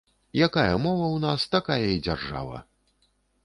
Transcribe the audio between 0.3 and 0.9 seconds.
Якая